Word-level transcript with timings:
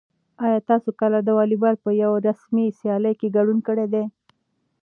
آیا 0.45 0.59
تاسو 0.69 0.89
کله 1.01 1.17
د 1.23 1.29
واليبال 1.37 1.75
په 1.85 1.89
یوه 2.01 2.17
رسمي 2.27 2.65
سیالۍ 2.79 3.13
کې 3.19 3.33
ګډون 3.37 3.59
کړی 3.67 3.85
دی؟ 3.93 4.03